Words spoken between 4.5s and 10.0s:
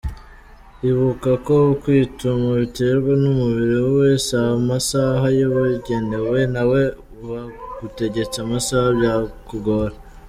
amasaha yabugenewe nawe bagutegetse amasaha byakugora!.